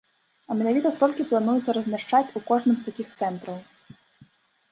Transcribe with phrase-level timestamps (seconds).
[0.53, 3.59] А менавіта столькі плануецца размяшчаць у кожным з такіх цэнтраў.